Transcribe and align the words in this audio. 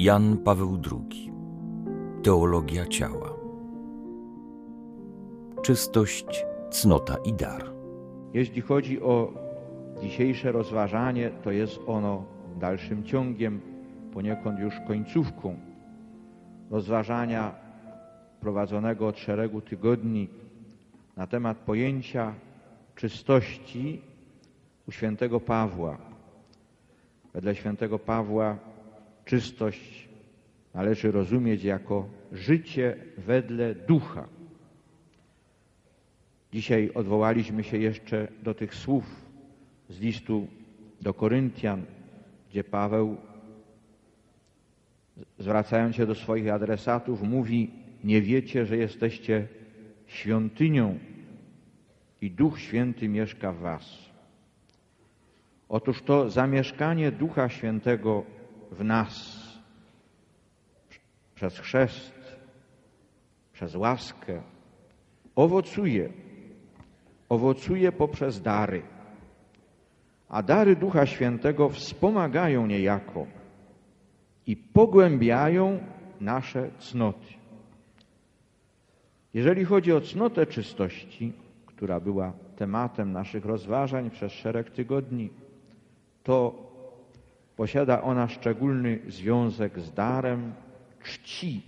Jan 0.00 0.36
Paweł 0.36 0.78
II 0.90 1.32
Teologia 2.22 2.86
ciała. 2.86 3.34
Czystość, 5.62 6.44
cnota 6.70 7.16
i 7.24 7.32
dar. 7.32 7.64
Jeśli 8.34 8.60
chodzi 8.60 9.02
o 9.02 9.32
dzisiejsze 10.02 10.52
rozważanie, 10.52 11.30
to 11.44 11.50
jest 11.50 11.80
ono 11.86 12.24
dalszym 12.60 13.04
ciągiem, 13.04 13.60
poniekąd 14.12 14.60
już 14.60 14.74
końcówką 14.86 15.56
rozważania 16.70 17.54
prowadzonego 18.40 19.06
od 19.06 19.18
szeregu 19.18 19.60
tygodni 19.60 20.28
na 21.16 21.26
temat 21.26 21.56
pojęcia 21.58 22.34
czystości 22.94 24.02
u 24.88 24.92
świętego 24.92 25.40
Pawła. 25.40 25.98
Wedle 27.34 27.54
świętego 27.54 27.98
Pawła 27.98 28.69
czystość 29.30 30.08
należy 30.74 31.12
rozumieć 31.12 31.64
jako 31.64 32.08
życie 32.32 32.96
wedle 33.18 33.74
ducha. 33.74 34.28
Dzisiaj 36.52 36.90
odwołaliśmy 36.94 37.64
się 37.64 37.78
jeszcze 37.78 38.28
do 38.42 38.54
tych 38.54 38.74
słów 38.74 39.04
z 39.88 40.00
listu 40.00 40.46
do 41.00 41.14
Koryntian, 41.14 41.84
gdzie 42.50 42.64
Paweł, 42.64 43.16
zwracając 45.38 45.96
się 45.96 46.06
do 46.06 46.14
swoich 46.14 46.48
adresatów, 46.52 47.22
mówi: 47.22 47.70
Nie 48.04 48.22
wiecie, 48.22 48.66
że 48.66 48.76
jesteście 48.76 49.48
świątynią 50.06 50.98
i 52.20 52.30
Duch 52.30 52.60
Święty 52.60 53.08
mieszka 53.08 53.52
w 53.52 53.58
Was. 53.58 54.10
Otóż 55.68 56.02
to 56.02 56.30
zamieszkanie 56.30 57.12
Ducha 57.12 57.48
Świętego 57.48 58.39
w 58.70 58.84
nas 58.84 59.40
przez 61.34 61.58
chrzest, 61.58 62.12
przez 63.52 63.74
łaskę 63.74 64.42
owocuje. 65.36 66.12
Owocuje 67.28 67.92
poprzez 67.92 68.42
dary. 68.42 68.82
A 70.28 70.42
dary 70.42 70.76
Ducha 70.76 71.06
Świętego 71.06 71.68
wspomagają 71.68 72.66
niejako 72.66 73.26
i 74.46 74.56
pogłębiają 74.56 75.78
nasze 76.20 76.70
cnoty. 76.78 77.34
Jeżeli 79.34 79.64
chodzi 79.64 79.92
o 79.92 80.00
cnotę 80.00 80.46
czystości, 80.46 81.32
która 81.66 82.00
była 82.00 82.32
tematem 82.56 83.12
naszych 83.12 83.44
rozważań 83.44 84.10
przez 84.10 84.32
szereg 84.32 84.70
tygodni, 84.70 85.30
to 86.22 86.69
posiada 87.60 88.02
ona 88.02 88.28
szczególny 88.28 88.98
związek 89.08 89.80
z 89.80 89.92
darem 89.92 90.52
czci. 91.02 91.62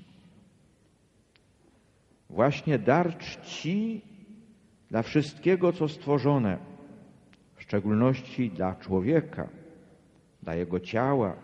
Właśnie 2.31 2.79
dar 2.79 3.19
czci 3.19 4.03
dla 4.91 5.03
wszystkiego, 5.03 5.73
co 5.73 5.89
stworzone, 5.89 6.59
w 7.55 7.63
szczególności 7.63 8.51
dla 8.51 8.75
człowieka, 8.75 9.49
dla 10.43 10.55
jego 10.55 10.81
ciała, 10.81 11.37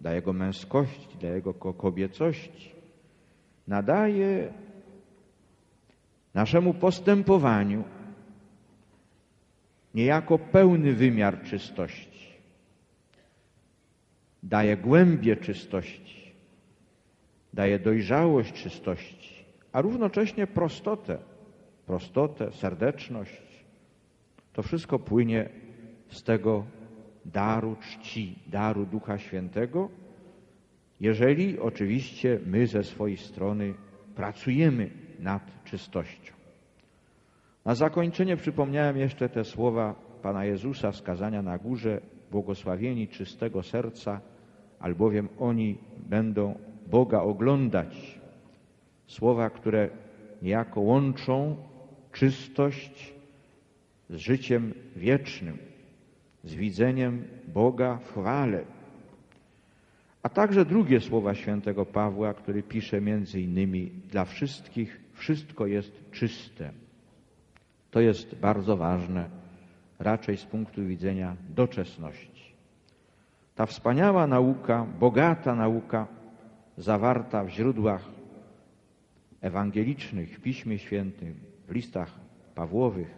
dla 0.00 0.12
jego 0.12 0.32
męskości, 0.32 1.18
dla 1.20 1.28
jego 1.28 1.54
kobiecości, 1.54 2.74
nadaje 3.66 4.52
naszemu 6.34 6.74
postępowaniu 6.74 7.84
niejako 9.94 10.38
pełny 10.38 10.92
wymiar 10.92 11.42
czystości. 11.42 12.09
Daje 14.42 14.76
głębię 14.76 15.36
czystości, 15.36 16.32
daje 17.54 17.78
dojrzałość 17.78 18.52
czystości, 18.52 19.44
a 19.72 19.80
równocześnie 19.82 20.46
prostotę, 20.46 21.18
prostotę, 21.86 22.52
serdeczność. 22.52 23.42
To 24.52 24.62
wszystko 24.62 24.98
płynie 24.98 25.48
z 26.08 26.22
tego 26.22 26.64
daru 27.24 27.76
czci, 27.76 28.38
daru 28.46 28.86
Ducha 28.86 29.18
Świętego, 29.18 29.88
jeżeli 31.00 31.58
oczywiście 31.58 32.40
my 32.46 32.66
ze 32.66 32.84
swojej 32.84 33.16
strony 33.16 33.74
pracujemy 34.14 34.90
nad 35.18 35.64
czystością. 35.64 36.32
Na 37.64 37.74
zakończenie 37.74 38.36
przypomniałem 38.36 38.96
jeszcze 38.96 39.28
te 39.28 39.44
słowa 39.44 39.94
Pana 40.22 40.44
Jezusa 40.44 40.92
z 40.92 41.02
kazania 41.02 41.42
na 41.42 41.58
górze, 41.58 42.00
błogosławieni 42.30 43.08
czystego 43.08 43.62
serca, 43.62 44.20
albowiem 44.80 45.28
oni 45.38 45.78
będą 46.08 46.58
Boga 46.90 47.20
oglądać. 47.20 48.20
Słowa, 49.06 49.50
które 49.50 49.88
niejako 50.42 50.80
łączą 50.80 51.56
czystość 52.12 53.14
z 54.10 54.16
życiem 54.16 54.74
wiecznym, 54.96 55.58
z 56.44 56.54
widzeniem 56.54 57.24
Boga 57.54 57.96
w 57.96 58.10
chwale. 58.10 58.64
A 60.22 60.28
także 60.28 60.64
drugie 60.64 61.00
słowa 61.00 61.34
świętego 61.34 61.86
Pawła, 61.86 62.34
który 62.34 62.62
pisze 62.62 63.00
między 63.00 63.40
innymi 63.40 63.90
dla 64.10 64.24
wszystkich 64.24 65.00
wszystko 65.12 65.66
jest 65.66 66.10
czyste. 66.10 66.70
To 67.90 68.00
jest 68.00 68.34
bardzo 68.34 68.76
ważne, 68.76 69.30
raczej 69.98 70.36
z 70.36 70.44
punktu 70.44 70.86
widzenia 70.86 71.36
doczesności. 71.54 72.39
Ta 73.60 73.66
wspaniała 73.66 74.26
nauka, 74.26 74.86
bogata 75.00 75.54
nauka, 75.54 76.06
zawarta 76.78 77.44
w 77.44 77.48
źródłach 77.48 78.04
ewangelicznych, 79.40 80.36
w 80.36 80.40
Piśmie 80.40 80.78
Świętym, 80.78 81.34
w 81.68 81.72
listach 81.72 82.10
Pawłowych, 82.54 83.14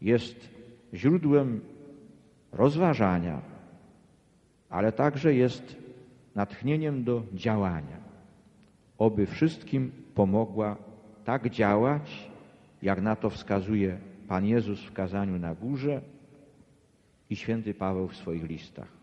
jest 0.00 0.50
źródłem 0.94 1.60
rozważania, 2.52 3.40
ale 4.70 4.92
także 4.92 5.34
jest 5.34 5.76
natchnieniem 6.34 7.04
do 7.04 7.22
działania. 7.34 8.00
Oby 8.98 9.26
wszystkim 9.26 9.92
pomogła 10.14 10.76
tak 11.24 11.50
działać, 11.50 12.30
jak 12.82 13.02
na 13.02 13.16
to 13.16 13.30
wskazuje 13.30 13.98
Pan 14.28 14.46
Jezus 14.46 14.84
w 14.84 14.92
kazaniu 14.92 15.38
na 15.38 15.54
górze 15.54 16.00
i 17.30 17.36
święty 17.36 17.74
Paweł 17.74 18.08
w 18.08 18.16
swoich 18.16 18.42
listach. 18.42 19.01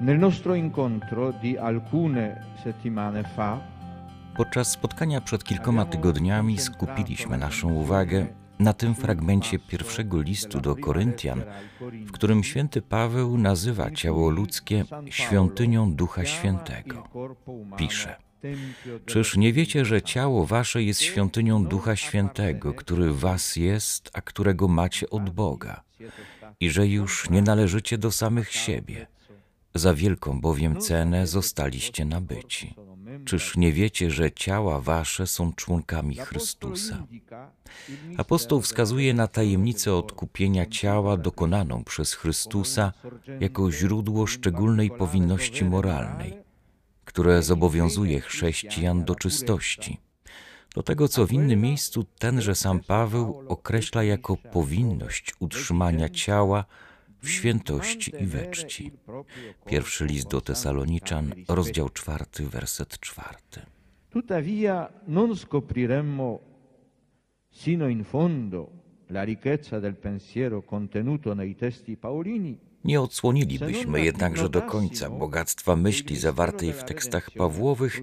Nel 0.00 0.18
nostro 0.18 0.54
incontro 0.54 1.32
di 1.32 1.56
alcune 1.56 2.44
settimane 2.62 3.22
fa 3.22 3.60
Podczas 4.36 4.70
spotkania 4.70 5.20
przed 5.20 5.44
kilkoma 5.44 5.84
tygodniami 5.84 6.58
skupiliśmy 6.58 7.38
naszą 7.38 7.72
uwagę 7.72 8.26
na 8.58 8.72
tym 8.72 8.94
fragmencie 8.94 9.58
pierwszego 9.58 10.22
listu 10.22 10.60
do 10.60 10.76
Koryntian, 10.76 11.42
w 11.80 12.12
którym 12.12 12.44
święty 12.44 12.82
Paweł 12.82 13.38
nazywa 13.38 13.90
ciało 13.90 14.30
ludzkie 14.30 14.84
świątynią 15.10 15.92
Ducha 15.92 16.24
Świętego. 16.24 17.08
Pisze: 17.76 18.16
Czyż 19.06 19.36
nie 19.36 19.52
wiecie, 19.52 19.84
że 19.84 20.02
ciało 20.02 20.46
wasze 20.46 20.82
jest 20.82 21.02
świątynią 21.02 21.64
Ducha 21.64 21.96
Świętego, 21.96 22.74
który 22.74 23.12
w 23.12 23.18
was 23.18 23.56
jest, 23.56 24.10
a 24.12 24.20
którego 24.20 24.68
macie 24.68 25.10
od 25.10 25.30
Boga, 25.30 25.82
i 26.60 26.70
że 26.70 26.86
już 26.86 27.30
nie 27.30 27.42
należycie 27.42 27.98
do 27.98 28.10
samych 28.10 28.52
siebie? 28.52 29.06
Za 29.74 29.94
wielką 29.94 30.40
bowiem 30.40 30.80
cenę 30.80 31.26
zostaliście 31.26 32.04
nabyci. 32.04 32.74
Czyż 33.24 33.56
nie 33.56 33.72
wiecie, 33.72 34.10
że 34.10 34.32
ciała 34.32 34.80
wasze 34.80 35.26
są 35.26 35.52
członkami 35.52 36.16
Chrystusa? 36.16 37.06
Apostoł 38.16 38.60
wskazuje 38.60 39.14
na 39.14 39.28
tajemnicę 39.28 39.94
odkupienia 39.94 40.66
ciała 40.66 41.16
dokonaną 41.16 41.84
przez 41.84 42.14
Chrystusa 42.14 42.92
jako 43.40 43.72
źródło 43.72 44.26
szczególnej 44.26 44.90
powinności 44.90 45.64
moralnej, 45.64 46.44
które 47.14 47.42
zobowiązuje 47.42 48.20
chrześcijan 48.20 49.04
do 49.04 49.14
czystości. 49.14 49.98
Do 50.74 50.82
tego, 50.82 51.08
co 51.08 51.26
w 51.26 51.32
innym 51.32 51.60
miejscu 51.60 52.04
tenże 52.18 52.54
sam 52.54 52.80
Paweł 52.80 53.42
określa 53.48 54.04
jako 54.04 54.36
powinność 54.36 55.32
utrzymania 55.40 56.08
ciała 56.08 56.64
w 57.22 57.28
świętości 57.28 58.12
i 58.20 58.26
we 58.26 58.46
czci. 58.46 58.92
Pierwszy 59.66 60.06
list 60.06 60.28
do 60.28 60.40
Tesaloniczan, 60.40 61.34
rozdział 61.48 61.90
czwarty, 61.90 62.48
werset 62.48 63.00
czwarty. 63.00 63.60
Tuttavia 64.10 64.88
non 65.06 65.36
scopriremmo 65.36 66.38
sino 67.50 67.88
in 67.88 68.04
fondo 68.04 68.70
la 69.10 69.24
ricchezza 69.24 69.80
del 69.80 69.94
pensiero 69.94 70.62
contenuto 70.62 71.34
nei 71.34 71.54
testi 71.54 71.96
paolini 71.96 72.73
Nie 72.84 73.00
odsłonilibyśmy 73.00 74.04
jednakże 74.04 74.48
do 74.48 74.62
końca 74.62 75.10
bogactwa 75.10 75.76
myśli 75.76 76.16
zawartej 76.16 76.72
w 76.72 76.84
tekstach 76.84 77.30
Pawłowych, 77.30 78.02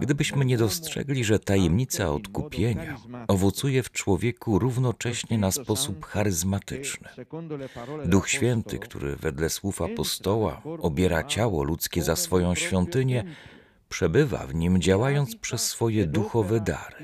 gdybyśmy 0.00 0.44
nie 0.44 0.58
dostrzegli, 0.58 1.24
że 1.24 1.38
tajemnica 1.38 2.10
odkupienia 2.10 2.96
owocuje 3.28 3.82
w 3.82 3.90
człowieku 3.90 4.58
równocześnie 4.58 5.38
na 5.38 5.50
sposób 5.50 6.06
charyzmatyczny. 6.06 7.08
Duch 8.04 8.28
Święty, 8.28 8.78
który 8.78 9.16
wedle 9.16 9.50
słów 9.50 9.82
apostoła 9.82 10.62
obiera 10.80 11.24
ciało 11.24 11.62
ludzkie 11.62 12.02
za 12.02 12.16
swoją 12.16 12.54
świątynię, 12.54 13.24
przebywa 13.92 14.46
w 14.46 14.54
nim, 14.54 14.80
działając 14.80 15.36
przez 15.36 15.64
swoje 15.64 16.06
duchowe 16.06 16.60
dary. 16.60 16.96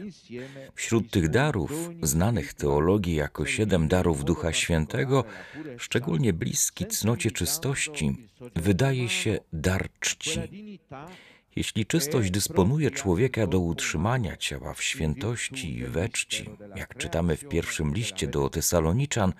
Wśród 0.74 1.10
tych 1.10 1.28
darów, 1.28 1.90
znanych 2.02 2.54
teologii 2.54 3.14
jako 3.14 3.46
siedem 3.46 3.88
darów 3.88 4.24
Ducha 4.24 4.52
Świętego, 4.52 5.24
szczególnie 5.78 6.32
bliski 6.32 6.86
cnocie 6.86 7.30
czystości, 7.30 8.28
wydaje 8.56 9.08
się 9.08 9.38
dar 9.52 9.88
czci. 10.00 10.40
Jeśli 11.56 11.86
czystość 11.86 12.30
dysponuje 12.30 12.90
człowieka 12.90 13.46
do 13.46 13.58
utrzymania 13.60 14.36
ciała 14.36 14.74
w 14.74 14.82
świętości 14.82 15.78
i 15.78 15.84
we 15.84 16.08
czci, 16.08 16.50
jak 16.76 16.96
czytamy 16.96 17.36
w 17.36 17.48
pierwszym 17.48 17.94
liście 17.94 18.26
do 18.26 18.50
Tesaloniczan, 18.50 19.32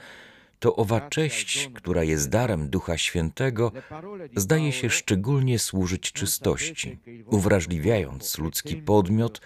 to 0.59 0.77
owa 0.77 1.01
cześć, 1.01 1.71
która 1.75 2.05
jest 2.05 2.29
darem 2.29 2.71
Ducha 2.71 2.99
Świętego, 2.99 3.73
zdaje 4.37 4.73
się 4.73 4.91
szczególnie 4.91 5.59
służyć 5.59 6.13
czystości, 6.13 6.99
uwrażliwiając 7.27 8.39
ludzki 8.39 8.77
podmiot 8.77 9.41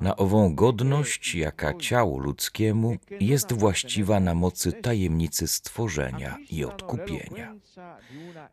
na 0.00 0.16
ową 0.16 0.54
godność, 0.54 1.34
jaka 1.34 1.74
ciału 1.74 2.18
ludzkiemu 2.18 2.96
jest 3.20 3.52
właściwa 3.52 4.20
na 4.20 4.34
mocy 4.34 4.72
tajemnicy 4.72 5.48
stworzenia 5.48 6.36
i 6.50 6.64
odkupienia. 6.64 7.54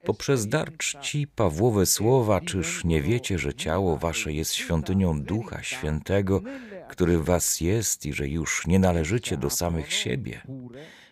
Poprzez 0.04 0.48
dar 0.48 0.78
czci 0.78 1.28
Pawłowe 1.28 1.86
słowa, 1.86 2.42
czyż 2.42 2.84
nie 2.86 3.02
wiecie, 3.02 3.40
że 3.40 3.54
ciało 3.54 3.98
wasze 3.98 4.34
jest 4.34 4.54
świątynią 4.54 5.22
Ducha 5.22 5.64
Świętego, 5.64 6.42
który 6.90 7.24
was 7.24 7.62
jest 7.62 8.06
i 8.06 8.14
że 8.14 8.28
już 8.28 8.68
nie 8.68 8.80
należycie 8.80 9.38
do 9.38 9.50
samych 9.50 9.94
siebie? 9.94 10.42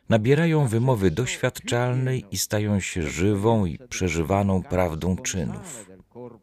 nabierają 0.09 0.67
wymowy 0.67 1.11
doświadczalnej 1.11 2.25
i 2.31 2.37
stają 2.37 2.79
się 2.79 3.03
żywą 3.03 3.65
i 3.65 3.79
przeżywaną 3.89 4.63
prawdą 4.63 5.17
czynów. 5.17 5.96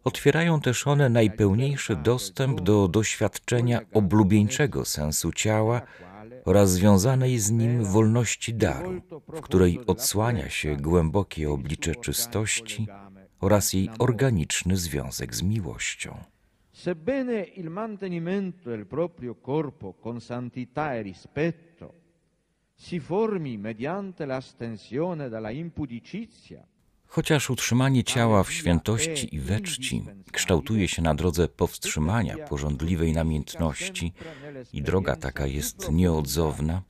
Otwierają 0.05 0.61
też 0.61 0.87
one 0.87 1.08
najpełniejszy 1.08 1.96
dostęp 1.96 2.61
do 2.61 2.88
doświadczenia 2.88 3.81
oblubieńczego 3.93 4.85
sensu 4.85 5.32
ciała 5.32 5.82
oraz 6.44 6.70
związanej 6.73 7.38
z 7.38 7.50
nim 7.50 7.85
wolności 7.85 8.55
daru, 8.55 9.02
w 9.29 9.41
której 9.41 9.81
odsłania 9.87 10.49
się 10.50 10.76
głębokie 10.76 11.50
oblicze 11.50 11.94
czystości 11.94 12.87
oraz 13.41 13.73
jej 13.73 13.91
organiczny 13.99 14.76
związek 14.76 15.35
z 15.35 15.43
miłością. 15.43 16.25
Sebbene 16.73 17.44
il 17.56 17.70
mantenimento 17.70 18.70
del 18.70 18.87
proprio 18.87 19.35
corpo 19.35 19.94
con 19.94 20.20
santità 20.20 20.94
e 20.94 21.02
rispetto 21.02 21.94
si 22.75 22.99
formi 22.99 23.56
mediante 23.58 24.26
l'astensione 24.26 25.29
dalla 25.29 25.52
impudicizia, 25.52 26.67
Chociaż 27.14 27.50
utrzymanie 27.50 28.05
ciała 28.05 28.43
w 28.44 28.52
świętości 28.52 29.34
i 29.34 29.40
we 29.40 29.61
czci 29.61 30.05
kształtuje 30.32 30.88
się 30.88 31.02
na 31.02 31.14
drodze 31.14 31.49
powstrzymania 31.49 32.38
porządliwej 32.38 33.12
namiętności 33.12 34.12
i 34.72 34.82
droga 34.82 35.16
taka 35.16 35.46
jest 35.46 35.93
nieodzowna, 35.93 36.82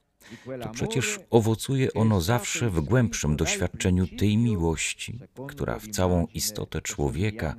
to 0.62 0.69
przecież 0.69 1.21
owocuje 1.31 1.94
ono 1.94 2.21
zawsze 2.21 2.71
w 2.71 2.81
głębszym 2.81 3.37
doświadczeniu 3.37 4.06
tej 4.06 4.37
miłości, 4.37 5.19
która 5.49 5.79
w 5.79 5.88
całą 5.88 6.27
istotę 6.27 6.81
człowieka, 6.81 7.55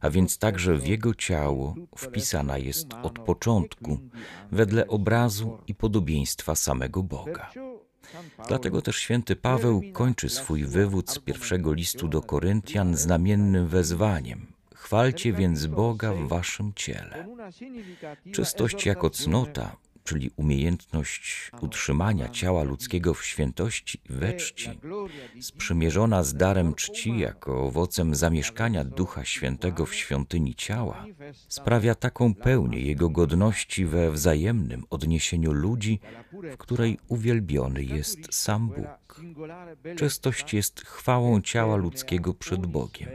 a 0.00 0.10
więc 0.10 0.38
także 0.38 0.78
w 0.78 0.86
jego 0.86 1.14
ciało, 1.14 1.74
wpisana 1.96 2.58
jest 2.58 2.86
od 3.02 3.18
początku, 3.18 3.98
wedle 4.52 4.86
obrazu 4.86 5.58
i 5.66 5.74
podobieństwa 5.74 6.54
samego 6.54 7.02
Boga. 7.02 7.50
Dlatego 8.48 8.82
też 8.82 8.96
święty 8.96 9.36
Paweł 9.36 9.82
kończy 9.92 10.28
swój 10.28 10.64
wywód 10.64 11.10
z 11.10 11.18
pierwszego 11.18 11.72
listu 11.72 12.08
do 12.08 12.22
Koryntian 12.22 12.96
znamiennym 12.96 13.68
wezwaniem. 13.68 14.46
Chwalcie 14.74 15.32
więc 15.32 15.66
Boga 15.66 16.12
w 16.12 16.28
waszym 16.28 16.72
ciele. 16.76 17.26
Czystość 18.32 18.86
jako 18.86 19.10
cnota 19.10 19.76
czyli 20.06 20.30
umiejętność 20.36 21.50
utrzymania 21.60 22.28
ciała 22.28 22.62
ludzkiego 22.62 23.14
w 23.14 23.24
świętości 23.24 24.00
i 24.10 24.12
we 24.12 24.32
czci, 24.32 24.70
sprzymierzona 25.40 26.22
z 26.22 26.34
darem 26.34 26.74
czci 26.74 27.18
jako 27.18 27.64
owocem 27.64 28.14
zamieszkania 28.14 28.84
Ducha 28.84 29.24
Świętego 29.24 29.86
w 29.86 29.94
świątyni 29.94 30.54
ciała, 30.54 31.06
sprawia 31.48 31.94
taką 31.94 32.34
pełnię 32.34 32.80
Jego 32.80 33.08
godności 33.08 33.86
we 33.86 34.10
wzajemnym 34.10 34.84
odniesieniu 34.90 35.52
ludzi, 35.52 36.00
w 36.32 36.56
której 36.56 36.98
uwielbiony 37.08 37.84
jest 37.84 38.18
sam 38.34 38.68
Bóg. 38.68 39.20
Czystość 39.96 40.54
jest 40.54 40.80
chwałą 40.80 41.40
ciała 41.40 41.76
ludzkiego 41.76 42.34
przed 42.34 42.66
Bogiem. 42.66 43.08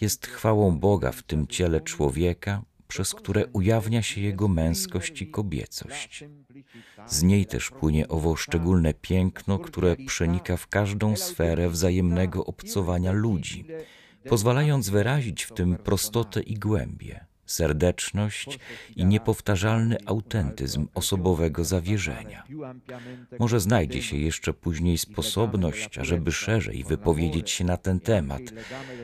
Jest 0.00 0.26
chwałą 0.26 0.78
Boga 0.78 1.12
w 1.12 1.22
tym 1.22 1.46
ciele 1.46 1.80
człowieka, 1.80 2.62
przez 2.88 3.14
które 3.14 3.46
ujawnia 3.46 4.02
się 4.02 4.20
jego 4.20 4.48
męskość 4.48 5.22
i 5.22 5.30
kobiecość. 5.30 6.24
Z 7.06 7.22
niej 7.22 7.46
też 7.46 7.70
płynie 7.70 8.08
owo 8.08 8.36
szczególne 8.36 8.94
piękno, 8.94 9.58
które 9.58 9.96
przenika 9.96 10.56
w 10.56 10.66
każdą 10.66 11.16
sferę 11.16 11.68
wzajemnego 11.68 12.44
obcowania 12.44 13.12
ludzi, 13.12 13.64
pozwalając 14.28 14.88
wyrazić 14.88 15.42
w 15.42 15.54
tym 15.54 15.76
prostotę 15.76 16.40
i 16.40 16.54
głębię 16.54 17.26
serdeczność 17.48 18.58
i 18.96 19.04
niepowtarzalny 19.04 19.96
autentyzm 20.06 20.86
osobowego 20.94 21.64
zawierzenia. 21.64 22.44
Może 23.38 23.60
znajdzie 23.60 24.02
się 24.02 24.16
jeszcze 24.16 24.54
później 24.54 24.98
sposobność, 24.98 25.98
ażeby 25.98 26.32
szerzej 26.32 26.84
wypowiedzieć 26.84 27.50
się 27.50 27.64
na 27.64 27.76
ten 27.76 28.00
temat. 28.00 28.42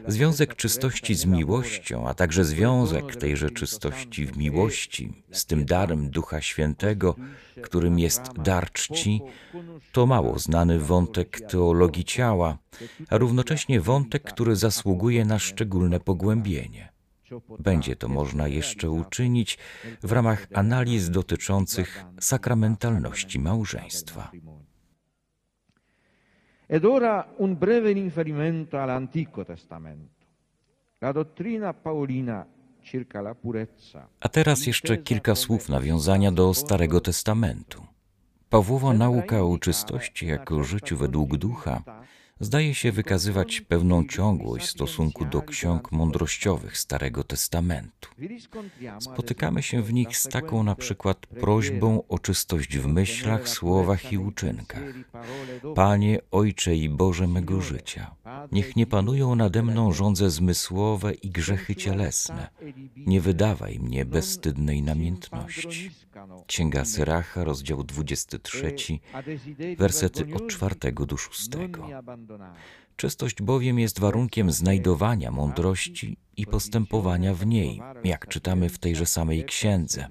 Związek 0.06 0.56
czystości 0.56 1.14
z 1.14 1.24
miłością, 1.24 2.08
a 2.08 2.14
także 2.14 2.44
związek 2.44 3.16
tejże 3.16 3.50
czystości 3.50 4.26
w 4.26 4.36
miłości 4.36 5.12
z 5.32 5.46
tym 5.46 5.64
darem 5.64 6.10
Ducha 6.10 6.40
Świętego, 6.40 7.14
którym 7.62 7.98
jest 7.98 8.22
dar 8.42 8.72
czci, 8.72 9.20
to 9.92 10.06
mało 10.06 10.38
znany 10.38 10.78
wątek 10.78 11.40
teologii 11.40 12.04
ciała, 12.04 12.58
a 13.10 13.18
równocześnie 13.18 13.80
wątek, 13.80 14.22
który 14.22 14.56
zasługuje 14.56 15.24
na 15.24 15.38
szczególne 15.38 16.00
pogłębienie. 16.00 16.93
Będzie 17.58 17.96
to 17.96 18.08
można 18.08 18.48
jeszcze 18.48 18.90
uczynić 18.90 19.58
w 20.02 20.12
ramach 20.12 20.46
analiz 20.54 21.10
dotyczących 21.10 22.04
sakramentalności 22.20 23.38
małżeństwa. 23.38 24.30
Ed 26.68 26.84
ora 26.84 27.24
un 27.38 27.56
breve 27.56 27.92
riferimento 27.92 28.78
all'Antico 28.78 29.44
Testamento. 29.44 30.26
La 31.00 31.12
dottrina 31.12 31.72
paolina 31.72 32.46
circa 32.82 33.20
la 33.20 33.34
purezza. 33.34 34.08
A 34.20 34.28
teraz 34.28 34.66
jeszcze 34.66 34.96
kilka 34.96 35.34
słów 35.34 35.68
nawiązania 35.68 36.32
do 36.32 36.54
Starego 36.54 37.00
Testamentu. 37.00 37.86
Pawłowa 38.50 38.92
nauka 38.92 39.42
o 39.42 39.58
czystości 39.58 40.26
jako 40.26 40.62
życiu 40.62 40.96
według 40.96 41.36
ducha 41.36 41.82
zdaje 42.40 42.74
się 42.74 42.92
wykazywać 42.92 43.60
pewną 43.60 44.06
ciągłość 44.06 44.66
w 44.66 44.70
stosunku 44.70 45.24
do 45.24 45.42
ksiąg 45.42 45.92
mądrościowych 45.92 46.78
Starego 46.78 47.24
Testamentu. 47.24 48.10
Spotykamy 49.00 49.62
się 49.62 49.82
w 49.82 49.92
nich 49.92 50.16
z 50.16 50.28
taką 50.28 50.62
na 50.62 50.74
przykład 50.74 51.26
prośbą 51.26 52.02
o 52.08 52.18
czystość 52.18 52.78
w 52.78 52.86
myślach, 52.86 53.48
słowach 53.48 54.12
i 54.12 54.18
uczynkach. 54.18 54.82
Panie, 55.74 56.18
Ojcze 56.30 56.76
i 56.76 56.88
Boże 56.88 57.26
mego 57.26 57.60
życia, 57.60 58.14
niech 58.52 58.76
nie 58.76 58.86
panują 58.86 59.34
nade 59.34 59.62
mną 59.62 59.92
żądze 59.92 60.30
zmysłowe 60.30 61.14
i 61.14 61.30
grzechy 61.30 61.76
cielesne. 61.76 62.48
Nie 62.96 63.20
wydawaj 63.20 63.78
mnie 63.78 64.04
bezstydnej 64.04 64.82
namiętności. 64.82 65.90
Księga 66.46 66.84
Syracha, 66.84 67.44
rozdział 67.44 67.84
23, 67.84 68.74
wersety 69.78 70.34
od 70.34 70.48
4 70.48 70.92
do 70.92 71.16
6. 71.16 71.48
Czystość 72.96 73.42
bowiem 73.42 73.78
jest 73.78 74.00
warunkiem 74.00 74.50
znajdowania 74.50 75.30
mądrości 75.30 76.16
i 76.36 76.46
postępowania 76.46 77.34
w 77.34 77.46
niej, 77.46 77.80
jak 78.04 78.28
czytamy 78.28 78.68
w 78.68 78.78
tejże 78.78 79.06
samej 79.06 79.44
księdze. 79.44 80.08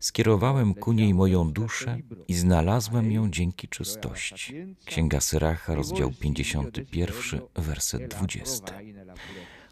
Skierowałem 0.00 0.74
ku 0.74 0.92
niej 0.92 1.14
moją 1.14 1.52
duszę 1.52 1.98
i 2.28 2.34
znalazłem 2.34 3.12
ją 3.12 3.30
dzięki 3.30 3.68
czystości. 3.68 4.54
Księga 4.84 5.20
Syracha, 5.20 5.74
rozdział 5.74 6.12
51, 6.20 7.40
werset 7.54 8.08
20. 8.08 8.80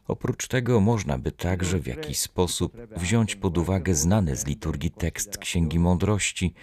Oprócz 0.09 0.49
tego 0.49 0.81
można 0.81 1.19
by 1.19 1.33
także 1.33 1.79
w 1.79 1.87
jakiś 1.87 2.19
sposób 2.19 2.77
wziąć 2.97 3.37
pod 3.37 3.59
uwagę 3.59 3.95
znany 3.95 4.37
z 4.37 4.47
liturgii 4.47 4.91
tekst 4.91 5.39
Księgi 5.39 5.79
Mądrości, 5.79 6.55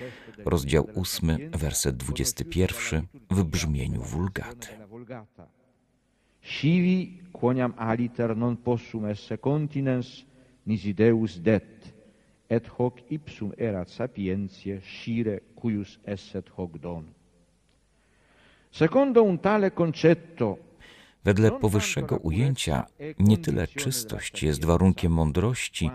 rozdział 0.45 0.87
8, 0.95 1.37
werset 1.51 1.97
21 1.97 3.07
w 3.29 3.43
brzmieniu 3.43 4.01
wulgaty. 4.01 4.80
pagata. 5.11 5.49
Scivi 6.39 7.21
quoniam 7.31 7.73
aliter 7.75 8.35
non 8.35 8.61
possum 8.61 9.05
esse 9.07 9.37
continens 9.37 10.25
nisi 10.63 10.93
Deus 10.93 11.37
det, 11.39 11.93
et 12.47 12.67
hoc 12.77 13.01
ipsum 13.09 13.51
erat 13.57 13.89
sapientiae 13.89 14.79
scire 14.79 15.41
cuius 15.53 15.99
esset 16.03 16.47
hoc 16.55 16.79
don. 16.79 17.05
Secondo 18.69 19.23
un 19.23 19.39
tale 19.39 19.73
concetto, 19.73 20.57
Wedle 21.23 21.51
powyższego 21.51 22.17
ujęcia 22.17 22.85
nie 23.19 23.37
tyle 23.37 23.67
czystość 23.67 24.43
jest 24.43 24.65
warunkiem 24.65 25.11
mądrości, 25.11 25.91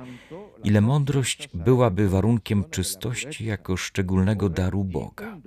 ile 0.65 0.81
mądrość 0.81 1.49
byłaby 1.55 2.09
warunkiem 2.09 2.65
czystości 2.71 3.45
jako 3.45 3.77
szczególnego 3.77 4.49
daru 4.49 4.85
Boga. 4.85 5.39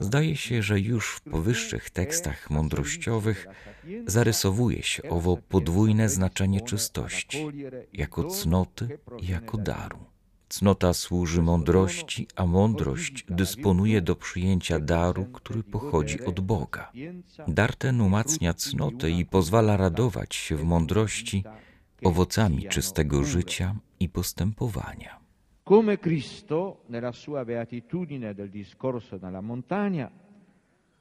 Zdaje 0.00 0.36
się, 0.36 0.62
że 0.62 0.80
już 0.80 1.08
w 1.08 1.20
powyższych 1.20 1.90
tekstach 1.90 2.50
mądrościowych 2.50 3.46
zarysowuje 4.06 4.82
się 4.82 5.02
owo 5.08 5.36
podwójne 5.48 6.08
znaczenie 6.08 6.60
czystości, 6.60 7.46
jako 7.92 8.24
cnoty 8.24 8.98
i 9.20 9.26
jako 9.26 9.56
daru. 9.56 10.15
Cnota 10.48 10.92
służy 10.92 11.42
mądrości, 11.42 12.26
a 12.36 12.46
mądrość 12.46 13.24
dysponuje 13.28 14.02
do 14.02 14.16
przyjęcia 14.16 14.80
daru, 14.80 15.24
który 15.24 15.62
pochodzi 15.62 16.24
od 16.24 16.40
Boga. 16.40 16.92
Dar 17.48 17.76
ten 17.76 18.00
umacnia 18.00 18.54
cnotę 18.54 19.10
i 19.10 19.24
pozwala 19.24 19.76
radować 19.76 20.34
się 20.34 20.56
w 20.56 20.64
mądrości 20.64 21.44
owocami 22.04 22.68
czystego 22.68 23.24
życia 23.24 23.74
i 24.00 24.08
postępowania. 24.08 25.20
Come 25.68 25.98
Cristo 25.98 26.76
nella 26.88 27.12
sua 27.12 27.44
beatitudine 27.44 28.34
del 28.34 28.50
discorso 28.50 29.18
montagna, 29.42 30.10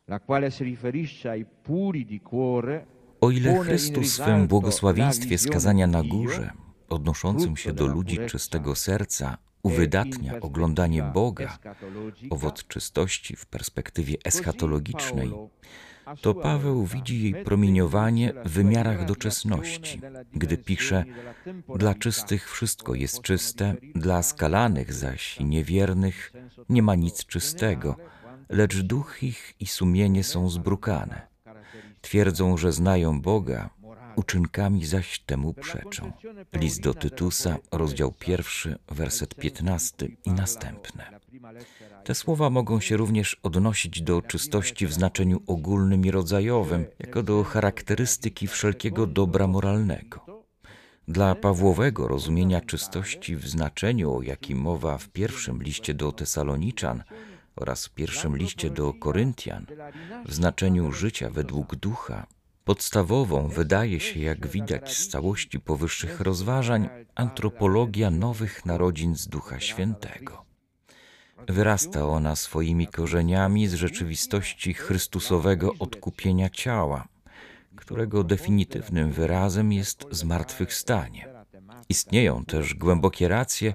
la 0.08 0.20
quale 0.20 0.52
si 0.52 0.64
riferisce 0.64 1.30
ai 1.30 1.46
puri 1.46 2.06
di 2.06 2.20
cuore, 2.20 2.86
O 3.22 3.32
ile 3.32 3.60
Chrystus 3.60 4.08
w 4.08 4.12
swym 4.12 4.48
błogosławieństwie 4.48 5.38
skazania 5.38 5.88
na 5.88 6.04
górze, 6.04 6.52
odnoszącym 6.89 7.58
się 7.58 7.74
do 7.74 7.88
ludzi 7.88 8.20
czystego 8.27 8.75
serca, 8.75 9.38
uwydatnia 9.63 10.39
oglądanie 10.42 11.04
Boga, 11.04 11.58
owoc 12.30 12.68
czystości 12.68 13.36
w 13.36 13.46
perspektywie 13.46 14.15
eschatologicznej, 14.24 15.32
to 16.22 16.34
Paweł 16.34 16.86
widzi 16.86 17.24
jej 17.24 17.44
promieniowanie 17.44 18.34
w 18.46 18.50
wymiarach 18.50 19.06
doczesności, 19.06 20.01
gdy 20.34 20.58
pisze: 20.58 21.06
Dla 21.75 21.94
czystych 21.96 22.51
wszystko 22.51 22.96
jest 22.96 23.22
czyste, 23.22 23.75
dla 23.96 24.24
skalanych 24.24 24.94
zaś 24.94 25.38
i 25.38 25.46
niewiernych 25.46 26.34
nie 26.70 26.82
ma 26.82 26.96
nic 26.96 27.25
czystego, 27.25 27.96
lecz 28.50 28.82
duch 28.82 29.24
ich 29.24 29.56
i 29.60 29.68
sumienie 29.68 30.24
są 30.24 30.50
zbrukane. 30.50 31.27
Twierdzą, 32.01 32.58
że 32.58 32.72
znają 32.72 33.22
Boga, 33.22 33.70
uczynkami 34.15 34.86
zaś 34.86 35.19
temu 35.19 35.53
przeczą. 35.53 36.12
List 36.53 36.81
do 36.81 36.93
Tytusa, 36.93 37.57
rozdział 37.72 38.12
pierwszy, 38.19 38.75
werset 38.88 39.36
15 39.36 40.07
i 40.25 40.31
następne. 40.31 41.19
Te 42.03 42.15
słowa 42.15 42.50
mogą 42.50 42.79
się 42.79 42.98
również 42.98 43.39
odnosić 43.43 44.01
do 44.01 44.22
czystości 44.22 44.88
w 44.88 44.93
znaczeniu 44.93 45.41
ogólnym 45.48 46.05
i 46.05 46.12
rodzajowym, 46.12 46.86
jako 47.00 47.24
do 47.24 47.43
charakterystyki 47.43 48.48
wszelkiego 48.48 49.07
dobra 49.07 49.48
moralnego. 49.48 50.25
Dla 51.07 51.36
Pawłowego 51.36 52.07
rozumienia 52.07 52.62
czystości 52.62 53.36
w 53.36 53.48
znaczeniu, 53.48 54.15
o 54.15 54.22
jakim 54.22 54.57
mowa 54.57 54.98
w 54.98 55.10
pierwszym 55.10 55.63
liście 55.63 55.93
do 55.93 56.12
Tesaloniczan 56.12 57.03
oraz 57.55 57.86
w 57.86 57.89
pierwszym 57.89 58.38
liście 58.38 58.69
do 58.69 58.93
Koryntian, 58.93 59.65
w 60.25 60.34
znaczeniu 60.34 60.91
życia 60.91 61.29
według 61.29 61.75
ducha, 61.75 62.27
Podstawową 62.65 63.48
wydaje 63.48 64.00
się, 64.00 64.19
jak 64.19 64.48
widać 64.48 64.98
z 64.98 65.07
całości 65.07 65.60
powyższych 65.60 66.19
rozważań, 66.19 66.89
antropologia 67.15 68.12
nowych 68.12 68.65
narodzin 68.65 69.15
z 69.15 69.27
Ducha 69.27 69.60
Świętego. 69.60 70.45
Wyrasta 71.48 72.07
ona 72.07 72.36
swoimi 72.36 72.88
korzeniami 72.88 73.67
z 73.67 73.74
rzeczywistości 73.74 74.74
Chrystusowego 74.74 75.72
odkupienia 75.79 76.50
ciała, 76.50 77.07
którego 77.75 78.24
definitywnym 78.24 79.12
wyrazem 79.12 79.72
jest 79.72 80.05
zmartwychwstanie. 80.12 81.27
Istnieją 81.89 82.45
też 82.45 82.74
głębokie 82.74 83.27
racje, 83.27 83.74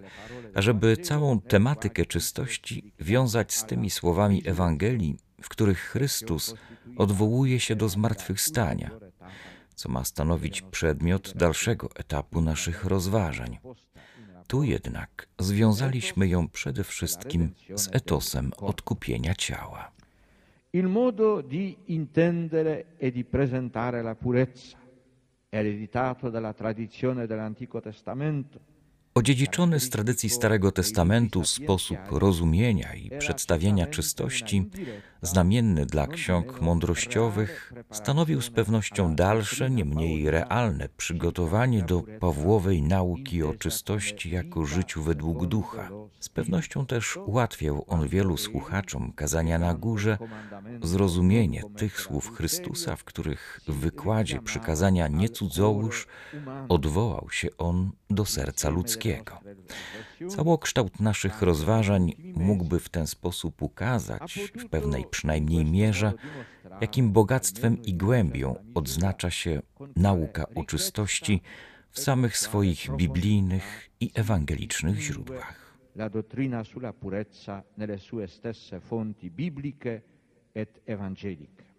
ażeby 0.54 0.96
całą 0.96 1.40
tematykę 1.40 2.06
czystości 2.06 2.92
wiązać 3.00 3.54
z 3.54 3.64
tymi 3.64 3.90
słowami 3.90 4.42
Ewangelii, 4.48 5.16
w 5.42 5.48
których 5.48 5.78
Chrystus 5.78 6.54
odwołuje 7.00 7.60
się 7.60 7.76
do 7.76 7.88
zmartwychwstania, 7.88 8.90
co 9.74 9.88
ma 9.88 10.04
stanowić 10.04 10.62
przedmiot 10.62 11.32
dalszego 11.36 11.88
etapu 11.94 12.40
naszych 12.40 12.84
rozważań. 12.84 13.58
Tu 14.46 14.62
jednak 14.62 15.28
związaliśmy 15.38 16.28
ją 16.28 16.48
przede 16.48 16.84
wszystkim 16.84 17.50
z 17.74 17.88
etosem 17.92 18.52
odkupienia 18.56 19.34
ciała. 19.34 19.92
Il 20.72 20.88
modo 20.88 21.42
di 21.42 21.76
intendere 21.86 22.84
e 22.98 23.10
di 23.10 23.24
presentare 23.24 24.00
la 24.00 24.14
purezza, 24.14 24.78
ereditato 25.50 26.30
dalla 26.30 26.52
tradizione 26.52 27.26
dell'Antico 27.26 27.80
Testamento, 27.80 28.58
Odziedziczony 29.14 29.80
z 29.80 29.90
tradycji 29.90 30.30
Starego 30.30 30.72
Testamentu 30.72 31.44
sposób 31.44 31.98
rozumienia 32.10 32.94
i 32.94 33.10
przedstawienia 33.18 33.86
czystości, 33.86 34.70
znamienny 35.22 35.86
dla 35.86 36.06
ksiąg 36.06 36.60
mądrościowych, 36.60 37.72
stanowił 37.92 38.42
z 38.42 38.50
pewnością 38.50 39.14
dalsze, 39.14 39.70
nie 39.70 39.84
mniej 39.84 40.30
realne 40.30 40.88
przygotowanie 40.96 41.82
do 41.82 42.02
Pawłowej 42.20 42.82
nauki 42.82 43.42
o 43.42 43.54
czystości 43.54 44.30
jako 44.30 44.66
życiu 44.66 45.02
według 45.02 45.46
ducha. 45.46 45.90
Z 46.20 46.28
pewnością 46.28 46.86
też 46.86 47.16
ułatwiał 47.16 47.84
on 47.88 48.08
wielu 48.08 48.36
słuchaczom 48.36 49.12
kazania 49.12 49.58
na 49.58 49.74
górze 49.74 50.18
zrozumienie 50.82 51.62
tych 51.76 52.00
słów 52.00 52.36
Chrystusa, 52.36 52.96
w 52.96 53.04
których 53.04 53.60
w 53.68 53.74
wykładzie 53.74 54.42
przykazania 54.42 55.08
nie 55.08 55.28
cudzołóż 55.28 56.06
odwołał 56.68 57.30
się 57.30 57.48
on 57.58 57.90
do 58.10 58.24
serca 58.24 58.68
ludzkiego. 58.68 59.40
Całokształt 60.28 61.00
naszych 61.00 61.42
rozważań 61.42 62.12
mógłby 62.34 62.80
w 62.80 62.88
ten 62.88 63.06
sposób 63.06 63.62
ukazać, 63.62 64.52
w 64.58 64.68
pewnej 64.68 65.04
przynajmniej 65.10 65.64
mierze, 65.64 66.12
jakim 66.80 67.12
bogactwem 67.12 67.82
i 67.82 67.94
głębią 67.94 68.54
odznacza 68.74 69.30
się 69.30 69.62
nauka 69.96 70.44
o 70.54 70.64
czystości 70.64 71.42
w 71.90 72.00
samych 72.00 72.38
swoich 72.38 72.96
biblijnych 72.96 73.90
i 74.00 74.10
ewangelicznych 74.14 75.00
źródłach. 75.00 75.76
La 75.96 76.08
dottrina 76.08 76.64
sulla 76.64 76.92
purezza 76.92 77.62
nelle 77.76 77.98
sue 77.98 78.28
stesse 78.28 78.80
fonti 78.80 79.30
bibliche 79.30 80.02
et 80.54 80.80
evangeliche. 80.86 81.69